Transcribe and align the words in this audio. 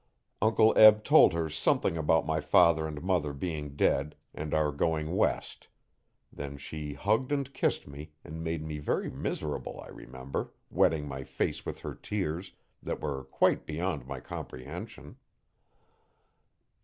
Uncle 0.41 0.73
Eb 0.77 1.03
told 1.03 1.31
her 1.33 1.47
something 1.47 1.95
about 1.95 2.25
my 2.25 2.39
father 2.41 2.87
and 2.87 3.03
mother 3.03 3.33
being 3.33 3.75
dead 3.75 4.15
and 4.33 4.51
our 4.51 4.71
going 4.71 5.15
west 5.15 5.67
Then 6.33 6.57
she 6.57 6.93
hugged 6.95 7.31
and 7.31 7.53
kissed 7.53 7.87
me 7.87 8.09
and 8.23 8.43
made 8.43 8.65
me 8.65 8.79
very 8.79 9.11
miserable, 9.11 9.79
I 9.79 9.89
remember, 9.89 10.53
wetting 10.71 11.07
my 11.07 11.23
face 11.23 11.67
with 11.67 11.81
her 11.81 11.93
tears, 11.93 12.53
that 12.81 12.99
were 12.99 13.25
quite 13.25 13.67
beyond 13.67 14.07
my 14.07 14.19
comprehension. 14.19 15.17